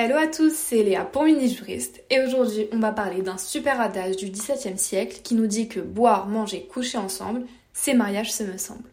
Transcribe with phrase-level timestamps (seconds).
[0.00, 3.80] Hello à tous, c'est Léa pour Mini Juriste et aujourd'hui on va parler d'un super
[3.80, 8.44] adage du XVIIe siècle qui nous dit que boire, manger, coucher ensemble, c'est mariage ce
[8.44, 8.88] me semble.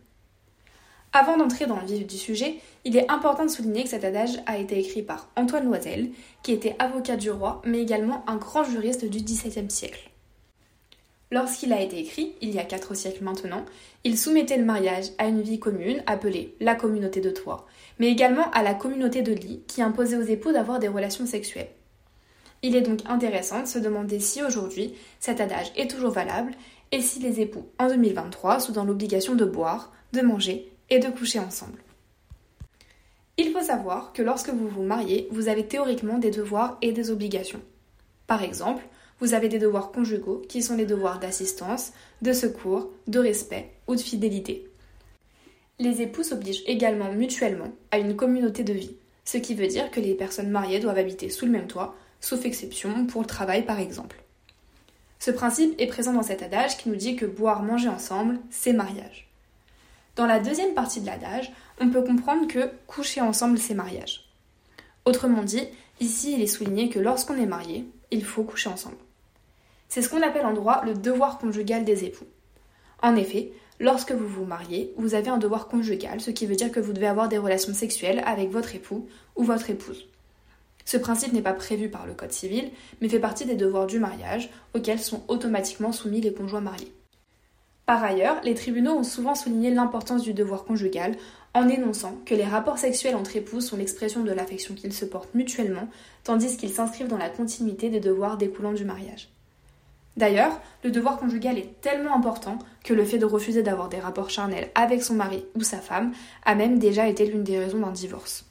[1.13, 2.55] Avant d'entrer dans le vif du sujet,
[2.85, 6.09] il est important de souligner que cet adage a été écrit par Antoine Loisel,
[6.41, 10.09] qui était avocat du roi mais également un grand juriste du XVIIe siècle.
[11.31, 13.65] Lorsqu'il a été écrit, il y a quatre siècles maintenant,
[14.03, 17.65] il soumettait le mariage à une vie commune appelée la communauté de toit,
[17.99, 21.71] mais également à la communauté de lit qui imposait aux époux d'avoir des relations sexuelles.
[22.61, 26.53] Il est donc intéressant de se demander si aujourd'hui cet adage est toujours valable
[26.91, 31.09] et si les époux en 2023 sont dans l'obligation de boire, de manger et de
[31.09, 31.79] coucher ensemble.
[33.37, 37.11] Il faut savoir que lorsque vous vous mariez, vous avez théoriquement des devoirs et des
[37.11, 37.61] obligations.
[38.27, 38.83] Par exemple,
[39.19, 43.95] vous avez des devoirs conjugaux qui sont les devoirs d'assistance, de secours, de respect ou
[43.95, 44.69] de fidélité.
[45.79, 49.99] Les époux s'obligent également mutuellement à une communauté de vie, ce qui veut dire que
[49.99, 53.79] les personnes mariées doivent habiter sous le même toit, sauf exception pour le travail par
[53.79, 54.21] exemple.
[55.19, 58.73] Ce principe est présent dans cet adage qui nous dit que boire, manger ensemble, c'est
[58.73, 59.27] mariage.
[60.15, 64.29] Dans la deuxième partie de l'adage, on peut comprendre que coucher ensemble, c'est mariage.
[65.03, 65.67] Autrement dit,
[65.99, 68.97] ici il est souligné que lorsqu'on est marié, il faut coucher ensemble.
[69.89, 72.27] C'est ce qu'on appelle en droit le devoir conjugal des époux.
[73.01, 76.71] En effet, lorsque vous vous mariez, vous avez un devoir conjugal, ce qui veut dire
[76.71, 80.07] que vous devez avoir des relations sexuelles avec votre époux ou votre épouse.
[80.85, 82.69] Ce principe n'est pas prévu par le Code civil,
[83.01, 86.93] mais fait partie des devoirs du mariage, auxquels sont automatiquement soumis les conjoints mariés.
[87.85, 91.15] Par ailleurs, les tribunaux ont souvent souligné l'importance du devoir conjugal
[91.53, 95.35] en énonçant que les rapports sexuels entre époux sont l'expression de l'affection qu'ils se portent
[95.35, 95.87] mutuellement,
[96.23, 99.29] tandis qu'ils s'inscrivent dans la continuité des devoirs découlant du mariage.
[100.17, 104.29] D'ailleurs, le devoir conjugal est tellement important que le fait de refuser d'avoir des rapports
[104.29, 106.13] charnels avec son mari ou sa femme
[106.45, 108.45] a même déjà été l'une des raisons d'un divorce.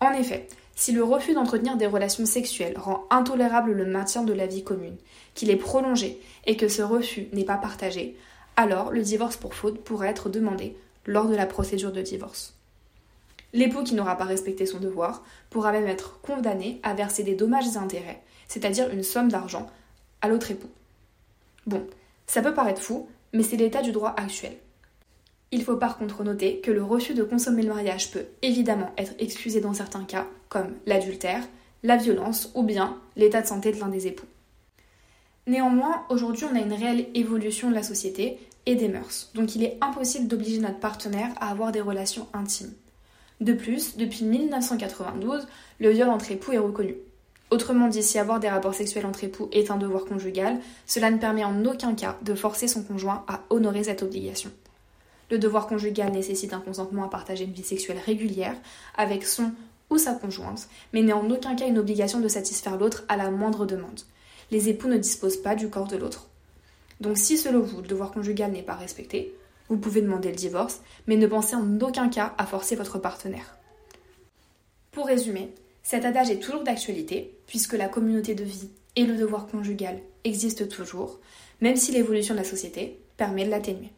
[0.00, 4.46] En effet, si le refus d'entretenir des relations sexuelles rend intolérable le maintien de la
[4.46, 4.96] vie commune,
[5.34, 8.16] qu'il est prolongé et que ce refus n'est pas partagé,
[8.54, 12.54] alors le divorce pour faute pourrait être demandé lors de la procédure de divorce.
[13.52, 17.74] L'époux qui n'aura pas respecté son devoir pourra même être condamné à verser des dommages
[17.74, 19.68] et intérêts, c'est-à-dire une somme d'argent
[20.20, 20.70] à l'autre époux.
[21.66, 21.84] Bon,
[22.28, 24.56] ça peut paraître fou, mais c'est l'état du droit actuel.
[25.50, 29.14] Il faut par contre noter que le refus de consommer le mariage peut évidemment être
[29.18, 31.42] excusé dans certains cas, comme l'adultère,
[31.82, 34.26] la violence ou bien l'état de santé de l'un des époux.
[35.46, 39.64] Néanmoins, aujourd'hui, on a une réelle évolution de la société et des mœurs, donc il
[39.64, 42.74] est impossible d'obliger notre partenaire à avoir des relations intimes.
[43.40, 45.46] De plus, depuis 1992,
[45.78, 46.96] le viol entre époux est reconnu.
[47.50, 51.16] Autrement dit, si avoir des rapports sexuels entre époux est un devoir conjugal, cela ne
[51.16, 54.50] permet en aucun cas de forcer son conjoint à honorer cette obligation.
[55.30, 58.56] Le devoir conjugal nécessite un consentement à partager une vie sexuelle régulière
[58.96, 59.52] avec son
[59.90, 63.30] ou sa conjointe, mais n'est en aucun cas une obligation de satisfaire l'autre à la
[63.30, 64.00] moindre demande.
[64.50, 66.28] Les époux ne disposent pas du corps de l'autre.
[67.00, 69.34] Donc si selon vous le devoir conjugal n'est pas respecté,
[69.68, 73.56] vous pouvez demander le divorce, mais ne pensez en aucun cas à forcer votre partenaire.
[74.92, 79.46] Pour résumer, cet adage est toujours d'actualité, puisque la communauté de vie et le devoir
[79.46, 81.18] conjugal existent toujours,
[81.60, 83.92] même si l'évolution de la société permet de l'atténuer.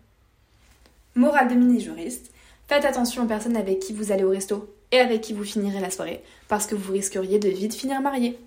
[1.15, 2.31] Morale de mini-juriste,
[2.69, 5.81] faites attention aux personnes avec qui vous allez au resto et avec qui vous finirez
[5.81, 8.39] la soirée, parce que vous risqueriez de vite finir marié.